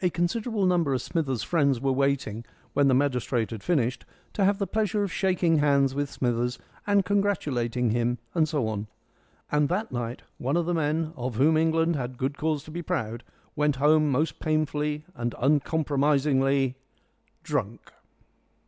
[0.00, 4.58] A considerable number of Smithers' friends were waiting, when the magistrate had finished, to have
[4.58, 8.88] the pleasure of shaking hands with Smithers, and congratulating him, and so on.
[9.52, 12.82] And that night one of the men of whom England had good cause to be
[12.82, 13.22] proud
[13.54, 16.74] went home most painfully and uncompromisingly
[17.44, 17.92] drunk.